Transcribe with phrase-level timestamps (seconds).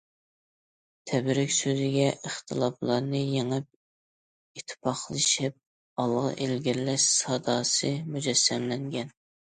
[1.09, 3.67] تەبرىك سۆزىگە ئىختىلاپلارنى يېڭىپ،
[4.61, 9.15] ئىتتىپاقلىشىپ ئالغا ئىلگىرىلەش ساداسى مۇجەسسەملەنگەن.